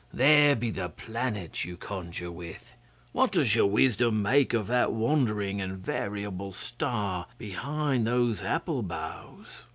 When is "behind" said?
7.37-8.07